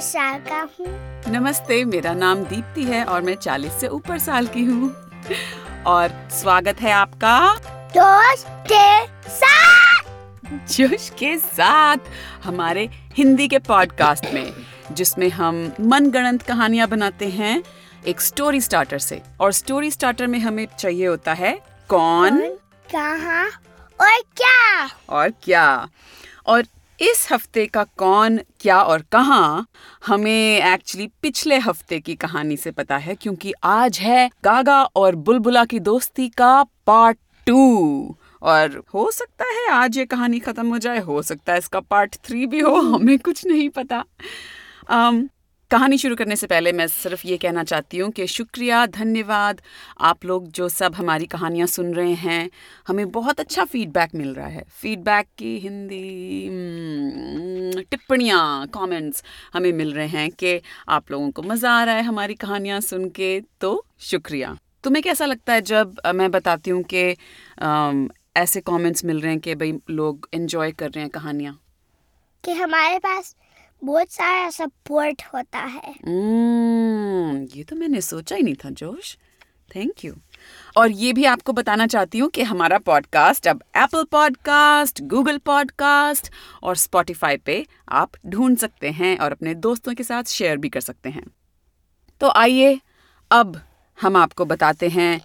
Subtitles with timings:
[0.00, 4.64] साल का हूँ। नमस्ते मेरा नाम दीप्ति है और मैं 40 से ऊपर साल की
[4.64, 4.90] हूँ।
[5.86, 7.54] और स्वागत है आपका
[7.96, 11.96] दोस्त के साथ। जोश के साथ
[12.44, 14.52] हमारे हिंदी के पॉडकास्ट में
[14.92, 17.62] जिसमें हम मनगणंत कहानियाँ बनाते हैं
[18.06, 21.52] एक स्टोरी स्टार्टर से। और स्टोरी स्टार्टर में हमें चाहिए होता है
[21.88, 22.38] कौन
[22.92, 23.44] कहाँ
[24.00, 24.88] और क्या?
[25.08, 25.88] और क्या?
[26.46, 26.64] और
[27.00, 29.66] इस हफ़्ते का कौन क्या और कहाँ
[30.06, 35.64] हमें एक्चुअली पिछले हफ़्ते की कहानी से पता है क्योंकि आज है गागा और बुलबुला
[35.64, 40.98] की दोस्ती का पार्ट टू और हो सकता है आज ये कहानी खत्म हो जाए
[40.98, 44.04] हो सकता है इसका पार्ट थ्री भी हो हमें कुछ नहीं पता।
[44.90, 45.28] um,
[45.70, 49.60] कहानी शुरू करने से पहले मैं सिर्फ़ ये कहना चाहती हूँ कि शुक्रिया धन्यवाद।
[50.00, 52.50] आप लोग जो सब हमारी कहानियाँ सुन रहे हैं
[52.88, 59.22] हमें बहुत अच्छा फीडबैक मिल रहा है। फीडबैक की हिंदी हम्म, टिप्पणियाँ कमेंट्स
[59.54, 63.08] हमें मिल रहे हैं कि आप लोगों को मज़ा आ रहा है हमारी कहानियाँ सुन
[63.10, 67.02] के तो शुक्रिया। तुम्हें कैसा लगता है जब मैं बताती हूँ कि
[68.36, 71.58] ऐसे कमेंट्स मिल रहे हैं कि भाई लोग एंजॉय कर रहे हैं कहानियाँ?
[72.44, 73.34] कि हमारे पास
[73.82, 79.16] बहुत सारा सपोर्ट होता है। हम्म, ये तो मैंने सोचा ही नहीं था जोश।
[79.76, 80.14] थैंक यू
[80.76, 86.30] और ये भी आपको बताना चाहती हूँ कि हमारा पॉडकास्ट अब एप्पल पॉडकास्ट गूगल पॉडकास्ट
[86.62, 90.80] और स्पॉटिफाई पे आप ढूंढ सकते हैं और अपने दोस्तों के साथ शेयर भी कर
[90.80, 91.26] सकते हैं।
[92.20, 92.80] तो आइए
[93.30, 93.60] अब
[93.98, 95.20] हम आपको बताते हैं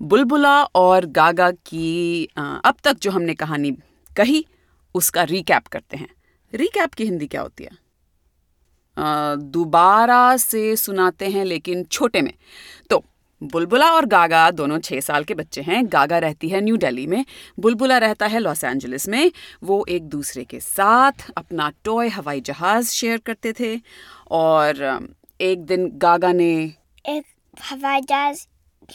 [0.00, 3.70] बुलबुला और गागा की अब तक जो हमने कहानी
[4.16, 4.44] कही
[4.94, 6.08] उसका रिकैप करते हैं।
[6.52, 7.85] रिकैप की हिंदी क्या होती है?
[8.98, 12.32] दोबारा से सुनाते हैं, लेकिन छोटे में।
[12.90, 13.04] तो
[13.42, 17.24] बुलबुला और गागा दोनों छः साल के बच्चे हैं। गागा रहती है न्यू दिल्ली में।
[17.58, 22.90] बुलबुला रहता है लॉस एंजलिस में। वो एक दूसरे के साथ अपना टॉय हवाई जहाज़
[22.90, 23.80] शेयर करते थे
[24.30, 25.08] और
[25.40, 26.52] एक दिन गागा ने
[27.06, 27.24] एक
[27.62, 28.46] हवाई जहाज़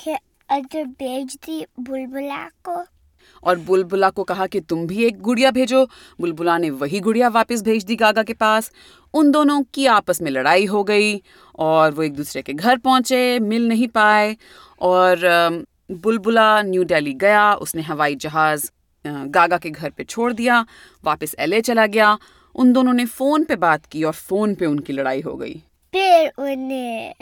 [0.04, 0.14] के
[0.50, 2.84] अंदर भेज दी बुलबुला को।
[3.44, 5.86] और बुलबुला को कहा कि तुम भी एक गुड़िया भेजो।
[6.19, 8.72] बुलबुला ने वही गुड़िया वापस भेज दी गागा के पास।
[9.14, 11.22] उन दोनों की आपस में लड़ाई हो गई
[11.59, 14.36] और वो एक दूसरे के घर पहुँचे, मिल नहीं पाए
[14.81, 18.69] और बुलबुला न्यू दिल्ली गया। उसने हवाई जहाज़
[19.06, 20.66] गागा के घर पे छोड़ दिया,
[21.03, 22.18] वापस एलए चला गया।
[22.56, 25.53] उन दोनों ने फ़ोन पे बात की और फ़ोन पे उनकी लड़ाई हो गई।
[25.94, 27.13] फिर उन्हें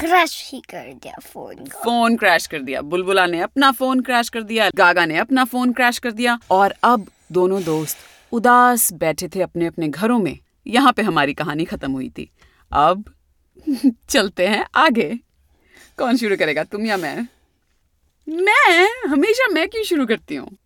[0.00, 4.28] क्रश ही कर दिया फ़ोन को। फ़ोन क्रैश कर दिया। बुलबुला ने अपना फ़ोन क्रैश
[4.28, 7.96] कर दिया, गागा ने अपना फ़ोन क्रैश कर दिया और अब दोनों दोस्त
[8.32, 12.30] उदास बैठे थे अपने अपने घरों में। यहाँ पे हमारी कहानी खत्म हुई थी।
[12.72, 13.04] अब
[14.08, 15.18] चलते हैं आगे।
[15.98, 17.28] कौन शुरू करेगा, तुम या मैं?
[18.28, 19.08] मैं?
[19.08, 20.56] हमेशा मैं क्यों शुरू करती हूँ?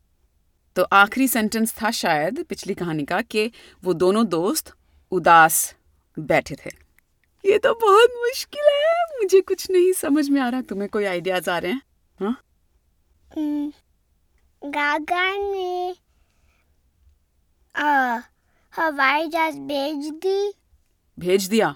[0.76, 3.50] तो आखिरी सेंटेंस था शायद पिछली कहानी का कि
[3.84, 4.72] वो दोनों दोस्त
[5.10, 5.74] उदास
[6.18, 6.70] बैठे थे।
[7.44, 8.91] ये तो बहुत मुश्किल है।
[9.22, 11.82] मुझे कुछ नहीं समझ में आ रहा। तुम्हें कोई आइडियाज़ आ रहे हैं?
[12.20, 12.36] हाँ?
[14.62, 15.94] गागा ने
[17.76, 18.18] आ,
[18.74, 20.52] हवाई जहाज़ भेज दी।
[21.18, 21.68] भेज दिया?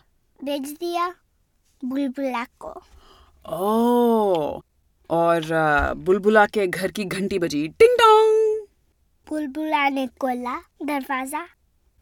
[0.44, 1.08] भेज दिया
[1.84, 2.72] बुलबुला को।
[3.48, 4.60] ओ
[5.10, 8.66] और बुलबुला के घर की घंटी बजी। टिंग टोंग
[9.28, 11.46] बुलबुला ने खोला दरवाज़ा।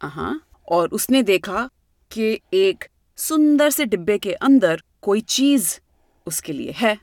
[0.01, 1.69] हाँ और उसने देखा
[2.11, 2.85] कि एक
[3.19, 5.81] सुंदर से डिब्बे के अंदर कोई चीज़
[6.27, 6.99] उसके लिए है?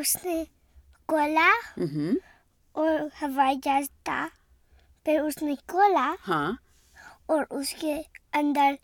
[0.00, 0.44] उसने
[1.08, 2.16] खोला हम्म,
[2.74, 4.26] और हवाई जहाज़ था
[5.06, 6.58] फिर उसने खोला हाँ।
[7.30, 7.92] और उसके
[8.38, 8.78] अंदर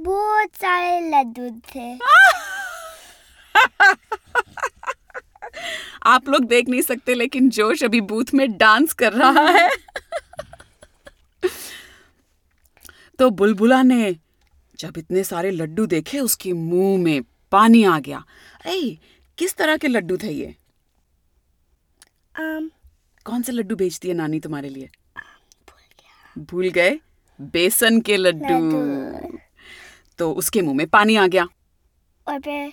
[0.00, 1.98] बहुत सारे लड्डू थे।
[6.06, 9.68] आप लोग देख नहीं सकते लेकिन जोश अभी बूथ में डांस कर रहा है।
[13.18, 14.16] तो बुलबुला ने
[14.82, 17.22] जब इतने सारे लड्डू देखे उसके मुँह में
[17.52, 18.24] पानी आ गया।
[18.64, 18.98] अरे
[19.38, 20.56] किस तरह के लड्डू थे ये?
[22.36, 22.70] आम
[23.24, 24.90] कौन से लड्डू बेचती है नानी तुम्हारे लिए?
[26.38, 27.00] भूल गए?
[27.40, 29.38] बेसन के लड्डू।
[30.18, 31.46] तो उसके मुँह में पानी आ गया।
[32.28, 32.72] और फिर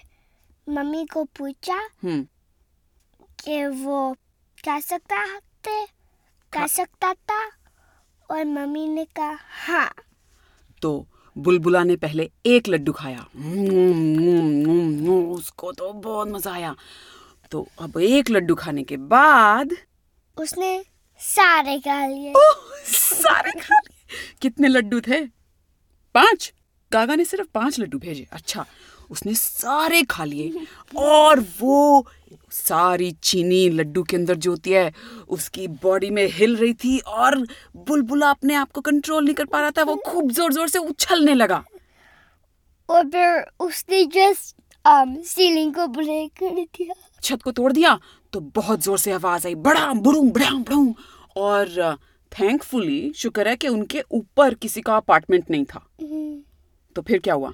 [0.69, 2.27] मम्मी को पूछा हम्म।
[3.43, 4.13] कि वो
[4.65, 5.85] खा सकता थे
[6.53, 7.51] खा सकता था?
[8.31, 9.93] और मम्मी ने कहा हाँ।
[10.81, 13.25] तो बुलबुला ने पहले एक लड्डू खाया।
[15.33, 16.75] उसको तो बहुत मज़ा आया।
[17.51, 19.73] तो अब एक लड्डू खाने के बाद
[20.37, 20.83] उसने
[21.19, 22.33] सारे खा लिए।
[22.87, 25.25] सारे खा लिए। कितने लड्डू थे?
[26.15, 26.53] पाँच।
[26.91, 28.65] गागा ने सिर्फ़ पाँच लड्डू भेजे। अच्छा
[29.09, 30.65] उसने सारे खा लिए।
[30.97, 32.07] और वो
[32.51, 34.91] सारी चीनी लड्डू के अंदर जो होती है
[35.29, 37.37] उसकी बॉडी में हिल रही थी और
[37.77, 40.79] बुलबुला अपने आप को कंट्रोल नहीं कर पा रहा था वो खूब ज़ोर ज़ोर से
[40.79, 41.63] उछलने लगा।
[42.89, 44.55] और फिर उसने जस्ट
[44.85, 46.93] um, सीलिंग को ब्रेक कर दिया।
[47.23, 47.97] छत को तोड़ दिया
[48.33, 50.93] तो बहुत ज़ोर से आवाज़ आई बड़ा बुड़ूं बड़ा बुड़ूं
[51.37, 51.97] और
[52.31, 56.39] थैंकफुली शुक्र है कि उनके ऊपर किसी का अपार्टमेंट नहीं था। हम्म,
[56.95, 57.49] तो फिर क्या हुआ?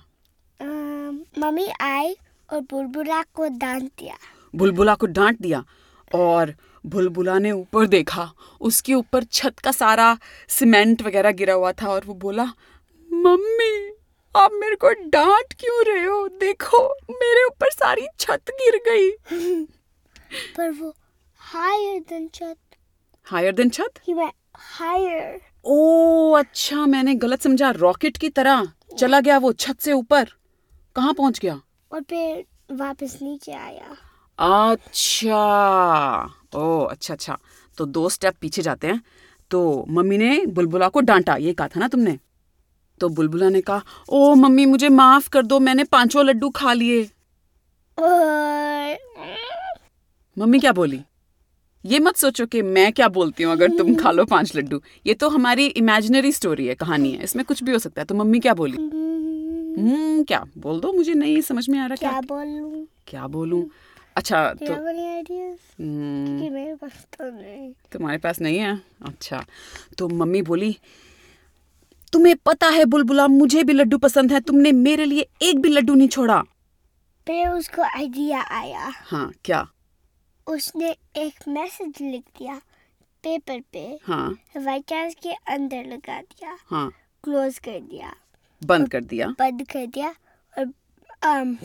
[0.59, 2.15] Um, मम्मी आई
[2.49, 4.17] और बुलबुला को डांट दिया।
[4.55, 5.65] बुलबुला को डांट दिया
[6.15, 6.55] और
[6.85, 8.31] बुलबुला ने ऊपर देखा।
[8.61, 10.17] उसके ऊपर छत का सारा
[10.47, 12.43] सीमेंट वगैरह गिरा हुआ था और वो बोला
[13.13, 13.91] मम्मी
[14.35, 16.27] आप मेरे को डांट क्यों रहे हो?
[16.27, 19.11] देखो मेरे ऊपर सारी छत गिर गई।
[20.57, 20.95] पर वो
[21.55, 22.57] higher than छत।
[23.25, 23.93] हायर देन छत?
[24.81, 30.23] higher ओ अच्छा मैंने गलत समझा। रॉकेट की तरह चला गया वो छत से ऊपर।
[30.95, 31.61] कहाँ पहुँच गया?
[31.91, 33.97] और फिर वापस नीचे आया।
[34.39, 35.35] अच्छा।
[36.55, 37.37] ओ अच्छा अच्छा।
[37.77, 39.01] तो दो स्टेप पीछे जाते हैं।
[39.51, 42.17] तो मम्मी ने बुलबुला को डांटा ये कहा था ना तुमने?
[42.99, 47.03] तो बुलबुला ने कहा ओ मम्मी मुझे माफ़ कर दो मैंने पाँचों लड्डू खा लिए।
[50.37, 51.01] मम्मी क्या बोली?
[51.85, 55.13] ये मत सोचो कि मैं क्या बोलती हूँ अगर तुम खा लो पाँच लड्डू। ये
[55.13, 58.39] तो हमारी इमेजिनरी स्टोरी है कहानी है। इसमें कुछ भी हो सकता है। तो मम्मी
[58.39, 58.77] क्या बोली?
[58.77, 60.43] हम्म, हम्म क्या?
[60.57, 62.21] बोल दो मुझे नहीं समझ में आ रहा क्या क्या?
[62.21, 62.87] बोलूँ?
[63.07, 63.69] क्या बोलूँ?
[64.15, 68.81] अच्छा तो कि मेरे पास तो नहीं। तुम्हारे पास नहीं है?
[69.05, 69.45] अच्छा
[69.97, 70.77] तो मम्मी बोली
[72.13, 75.95] तुम्हें पता है बुलबुला मुझे भी लड्डू पसंद है तुमने मेरे लिए एक भी लड्डू
[75.95, 76.41] नहीं छोड़ा।
[77.27, 79.67] फिर उसको आइडिया आया। हाँ क्या?
[80.47, 82.61] उसने एक मैसेज लिख दिया
[83.23, 86.91] पेपर पे। हाँ। जहाज़ के अंदर लगा दिया। हाँ।
[87.23, 88.15] क्लोज कर दिया।
[88.63, 90.15] बंद कर दिया। बंद कर दिया।
[90.57, 90.65] और
[91.25, 91.55] um,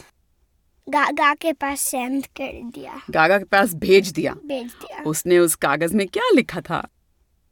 [0.91, 4.33] गागा के पास सेंड कर दिया। गागा के पास भेज दिया?
[4.33, 6.89] भेज दिया। उसने उस कागज़ में क्या लिखा था?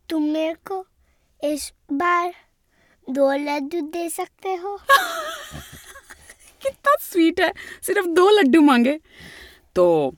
[0.08, 0.86] तुम मेरे को
[1.44, 2.34] इस बार
[3.10, 4.76] दो लड्डू दे सकते हो?
[6.62, 7.52] कितना स्वीट है।
[7.82, 9.00] सिर्फ़ दो लड्डू मांगे।
[9.74, 10.14] तो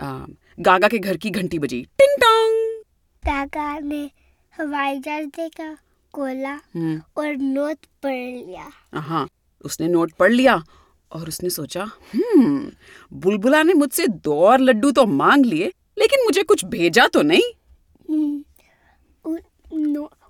[0.00, 0.24] आ,
[0.60, 2.82] गागा के घर की घंटी बजी। टिंग टोंग।
[3.26, 4.10] गागा ने
[4.58, 5.74] हवाई जहाज़ देखा
[6.14, 9.28] खोला हम्म। और नोट पढ़ लिया। हाँ
[9.64, 10.64] उसने नोट पढ़ लिया
[11.12, 11.84] और उसने सोचा
[12.14, 12.70] हम्म
[13.12, 17.42] बुलबुला ने मुझसे दो और लड्डू तो मांग लिए लेकिन मुझे कुछ भेजा तो नहीं।
[18.10, 18.44] हम्म,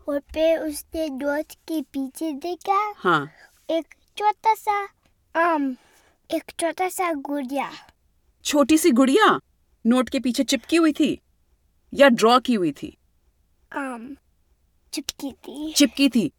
[0.09, 3.29] और फिर उसने नोट के पीछे देखा। हाँ।
[3.71, 4.77] एक छोटा सा
[5.35, 5.77] आम
[6.31, 7.71] एक छोटा सा गुड़िया।
[8.45, 9.39] छोटी सी गुड़िया
[9.85, 11.19] नोट के पीछे चिपकी हुई थी
[11.93, 12.97] या ड्रॉ की हुई थी?
[13.73, 14.17] आम
[14.93, 16.31] चिपकी थी। चिपकी थी।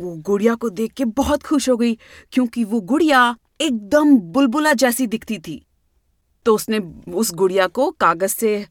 [0.00, 1.94] वो गुड़िया को देख के बहुत खुश हो गई
[2.32, 5.62] क्योंकि वो गुड़िया एकदम बुलबुला जैसी दिखती थी।
[6.46, 6.78] तो उसने
[7.12, 8.66] उस गुड़िया को कागज़ से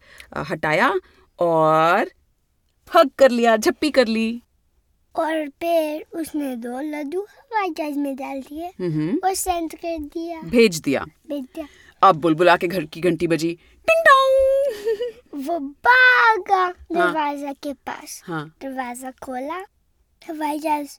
[0.50, 0.94] हटाया
[1.40, 2.12] और
[2.92, 4.42] हग कर लिया झप्पी कर ली।
[5.16, 10.42] और फिर उसने दो लड्डू हवाई जहाज़ में डाल दिए हम्म और सेंड कर दिया।
[10.42, 11.68] भेज दिया। भेज दिया।
[12.02, 18.22] अब बुलबुला के घर की घंटी बजी। टिंग टोंग। वो भागा दरवाज़ा हाँ। के पास।
[18.26, 19.58] हाँ। दरवाज़ा खोला
[20.22, 20.98] हवाई जहाज़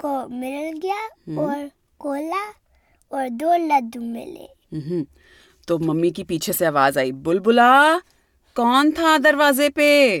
[0.00, 1.68] को मिल गया हम्म। और
[2.00, 2.42] खोला
[3.12, 5.06] और दो लड्डू मिले। हम्म
[5.68, 7.98] तो मम्मी की पीछे से आवाज़ आई बुलबुला
[8.56, 10.18] कौन था दरवाजे पे?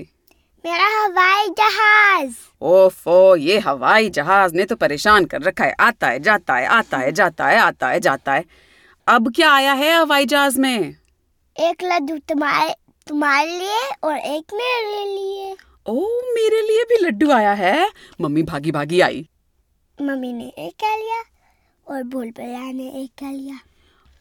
[0.64, 6.20] मेरा हवाई जहाज़। ओफो ये हवाई जहाज़ ने तो परेशान कर रखा है। आता है
[6.20, 8.44] जाता है आता है जाता है आता है जाता है।
[9.08, 10.96] अब क्या आया है हवाई जहाज़ में?
[11.56, 12.74] एक लड्डू तुम्हारे
[13.06, 18.72] तुम्हारे लिए और एक मेरे लिए। ओ मेरे लिए भी लड्डू आया है। मम्मी भागी
[18.72, 19.28] भागी आई।
[20.02, 21.22] मम्मी ने एक क्या लिया
[21.88, 23.60] और बुलबुला ने एक खा लिया।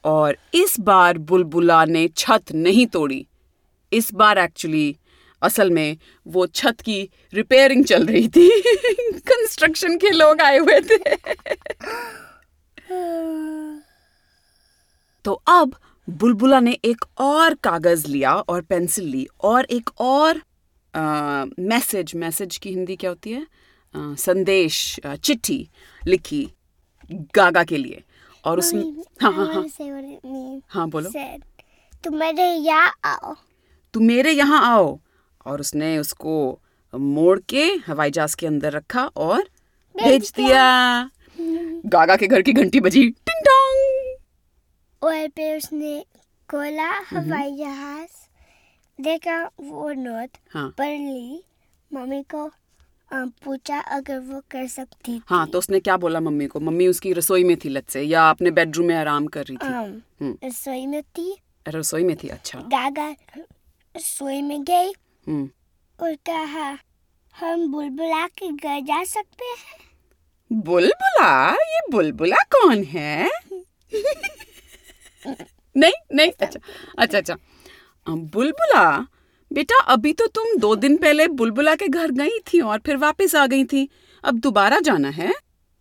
[0.06, 3.28] और इस बार बुलबुला ने छत नहीं तोड़ी।
[3.94, 4.98] इस बार एक्चुअली
[5.44, 5.98] असल में
[6.28, 8.62] वो छत की रिपेयरिंग चल रही थी।
[9.20, 11.16] कंस्ट्रक्शन के लोग आए हुए थे।
[15.26, 15.76] तो अब
[16.10, 20.42] बुलबुला ने एक और कागज़ लिया और पेंसिल ली और एक और
[21.60, 23.42] मैसेज मैसेज की हिंदी क्या होती है?
[23.42, 23.48] अ,
[23.96, 25.70] संदेश चिट्ठी
[26.08, 26.52] लिखी।
[27.12, 28.04] गागा के लिए।
[28.46, 30.62] और उसमें हाँ हाँ हाँ.
[30.68, 31.10] हाँ बोलो।
[32.04, 33.36] तुम मेरे यहाँ आओ।
[33.94, 35.00] तू मेरे यहाँ आओ।
[35.46, 36.60] और उसने उसको
[36.96, 39.42] मोड़ के हवाई जहाज़ के अंदर रखा और
[39.98, 41.10] भेज दिया।
[41.86, 44.18] गागा के घर की घंटी बजी। टिंग टोंग।
[45.04, 46.06] और फिर उसने
[46.52, 48.28] खोला हवाई जहाज़।
[49.02, 51.44] देखा वो नोट हाँ। पढ़ ली।
[51.94, 52.52] मम्मी को
[53.14, 56.60] पूछा अगर वो कर सकती थी। हाँ तो उसने क्या बोला मम्मी को?
[56.60, 59.68] मम्मी उसकी रसोई में थी लत से या अपने बेडरूम में आराम कर रही थी?
[59.68, 61.38] हम्म, रसोई में थी।
[61.68, 63.16] रसोई में थी अच्छा। गागा
[63.98, 64.94] रसोई में गई
[65.28, 65.50] हम्म।
[66.00, 66.78] और कहा
[67.40, 69.80] हम बुलबुला के घर जा सकते हैं?
[70.54, 71.52] बुलबुला?
[71.52, 73.30] ये बुलबुला कौन है?
[75.78, 76.60] नहीं नहीं अच्छा
[76.98, 77.36] अच्छा अच्छा।
[78.10, 79.06] बुलबुला?
[79.52, 83.36] बेटा अभी तो तुम दो दिन पहले बुलबुला के घर गई थी और फिर वापस
[83.36, 83.88] आ गई थी।
[84.24, 85.34] अब दोबारा जाना है?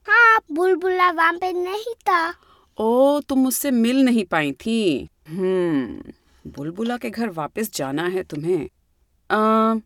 [0.06, 2.34] हाँ बुलबुला वहाँ पे नहीं था।
[2.78, 6.12] ओ तुम मुझसे मिल नहीं पाई थी। हम्म
[6.44, 9.80] बुलबुला के घर वापस जाना है तुम्हें।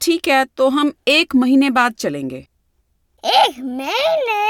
[0.00, 2.46] ठीक है तो हम एक महीने बाद चलेंगे।
[3.24, 4.40] एक महीने?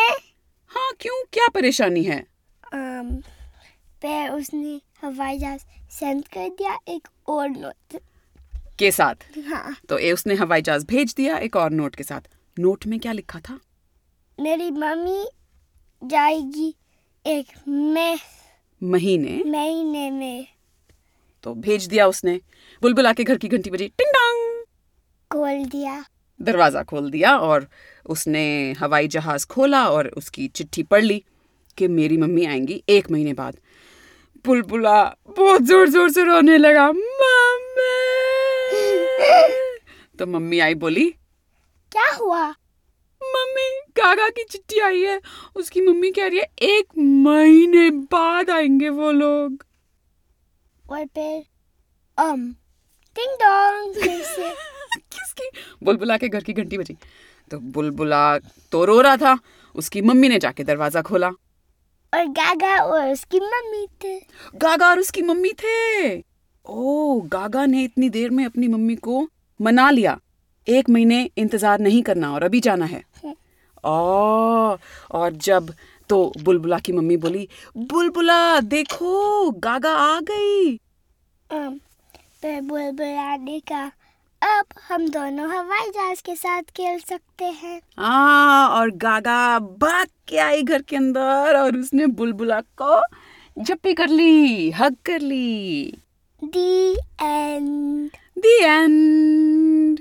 [0.73, 1.23] हाँ क्यों?
[1.33, 2.25] क्या परेशानी है?
[4.03, 8.01] पे उसने हवाई जहाज़ सेंड कर दिया एक और नोट।
[8.79, 9.15] के साथ।
[9.49, 12.99] हाँ। तो ए उसने हवाई जहाज़ भेज दिया एक और नोट के साथ। नोट में
[13.01, 13.59] क्या लिखा था?
[14.39, 15.25] मेरी मम्मी
[16.03, 16.75] जाएगी
[17.25, 18.19] एक में
[18.83, 20.47] महीने। महीने में।
[21.45, 22.41] तो भेज दिया उसने।
[22.83, 24.65] बुलबुला के घर की घंटी बजी। टिंग डोंग
[25.31, 26.05] खोल दिया।
[26.41, 27.67] दरवाज़ा खोल दिया और
[28.07, 31.23] उसने हवाई जहाज़ खोला और उसकी चिट्ठी पढ़ ली
[31.79, 33.57] कि मेरी मम्मी आएँगी एक महीने बाद।
[34.45, 36.91] बुलबुला बहुत ज़ोर ज़ोर से रोने लगा।
[40.19, 41.15] तो मम्मी आई बोली
[41.93, 42.49] क्या हुआ?
[43.23, 45.21] मम्मी गागा की चिट्ठी आई है।
[45.57, 49.67] उसकी मम्मी कह रही है एक महीने बाद आएँगे वो लोग।
[50.91, 51.43] और फिर
[52.21, 52.55] um
[53.17, 53.95] टिंग डोंग
[54.97, 55.51] किसकी?
[55.83, 56.97] बुलबुला के घर की घंटी बजी।
[57.51, 59.39] तो बुलबुला तो रो रहा था।
[59.75, 61.29] उसकी मम्मी ने जाके दरवाज़ा खोला।
[62.15, 64.21] और गागा और उसकी मम्मी थे।
[64.55, 66.32] गागा और उसकी मम्मी थे।
[66.65, 69.27] ओ गागा ने इतनी देर में अपनी मम्मी को
[69.61, 70.19] मना लिया।
[70.67, 73.03] एक महीने इंतज़ार नहीं करना और अभी जाना है।
[73.85, 74.77] ओ
[75.13, 75.73] और जब
[76.11, 80.79] तो बुलबुला की मम्मी बोली बुलबुला देखो गागा आ गई।
[82.45, 83.91] बुलबुला ने कहा
[84.43, 90.39] अब हम दोनों हवाई जहाज़ के साथ खेल सकते हैं। हाँ और गागा भाग के
[90.39, 93.01] आई घर के अंदर और उसने बुलबुला को
[93.57, 95.99] जप्पी कर ली हग कर ली।
[96.45, 99.99] The end the end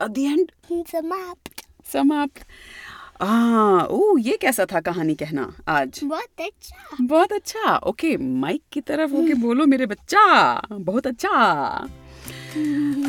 [0.00, 0.50] the end
[0.86, 2.44] समाप्त समाप्त
[3.22, 6.00] हाँ ओ ये कैसा था कहानी कहना आज?
[6.04, 11.88] बहुत अच्छा। बहुत अच्छा। ओके माइक की तरफ़ होके बोलो मेरे बच्चा। बहुत अच्छा।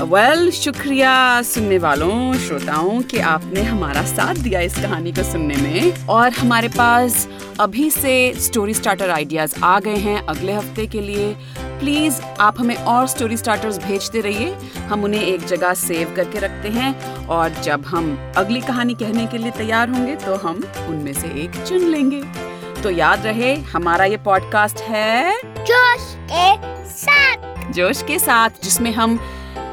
[0.03, 6.07] वेल शुक्रिया सुनने वालों श्रोताओं कि आपने हमारा साथ दिया इस कहानी को सुनने में।
[6.07, 7.27] और हमारे पास
[7.59, 11.35] अभी से स्टोरी स्टार्टर आइडियाज़ आ गए हैं अगले हफ़्ते के लिए।
[11.79, 14.53] प्लीज़ आप हमें और स्टोरी स्टार्टर्स भेजते रहिए।
[14.89, 19.37] हम उन्हें एक जगह सेव करके रखते हैं और जब हम अगली कहानी कहने के
[19.37, 22.21] लिए तैयार होंगे तो हम उनमें से एक चुन लेंगे।
[22.83, 29.19] तो याद रहे हमारा ये पॉडकास्ट है जोश के साथ। जोश के साथ जिसमें हम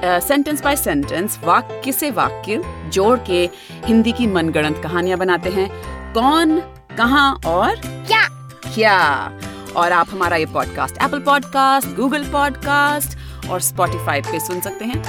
[0.05, 3.49] सेंटेंस बाय सेंटेंस वाक्य से वाक्य जोड़ के
[3.87, 5.69] हिंदी की मनगढ़ंत कहानियाँ बनाते हैं।
[6.15, 6.59] कौन
[6.99, 8.27] कहाँ और क्या?
[8.75, 9.29] क्या?
[9.77, 13.19] और आप हमारा ये podcast Apple podcast Google podcast
[13.49, 15.01] और स्पॉटिफाई पे सुन सकते हैं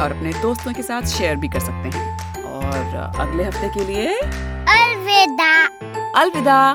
[0.00, 4.06] और अपने दोस्तों के साथ शेयर भी कर सकते हैं। और अगले हफ़्ते के लिए
[4.68, 5.64] अलविदा।
[6.20, 6.74] अलविदा।